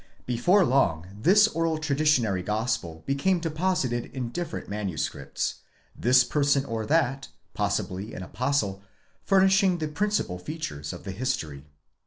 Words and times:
Be 0.25 0.35
fore 0.35 0.65
long 0.65 1.05
this 1.15 1.47
oral 1.49 1.77
traditionary 1.77 2.41
Gospel 2.41 3.03
became 3.05 3.39
deposited 3.39 4.05
in 4.05 4.31
different 4.31 4.67
manu 4.67 4.97
'scripts: 4.97 5.57
this 5.95 6.23
person 6.23 6.65
or 6.65 6.87
that, 6.87 7.27
possibly 7.53 8.15
an 8.15 8.23
apostle, 8.23 8.81
furnishing 9.23 9.77
the 9.77 9.87
principal 9.87 10.39
features 10.39 10.91
of 10.91 11.03
the 11.03 11.11
history. 11.11 11.67